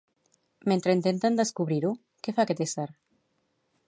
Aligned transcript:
Mentre 0.71 0.95
intenten 0.97 1.37
descobrir-ho, 1.41 1.91
què 2.27 2.35
fa 2.39 2.47
aquest 2.47 2.65
ésser? 2.69 2.87